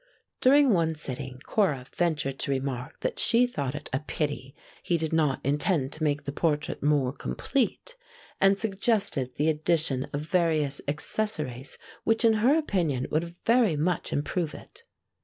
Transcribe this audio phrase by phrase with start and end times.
[0.41, 5.13] During one sitting Cora ventured to remark that she thought it a pity he did
[5.13, 7.95] not intend to make the portrait more complete,
[8.39, 14.55] and suggested the addition of various accessories which in her opinion would very much improve
[14.55, 14.81] it.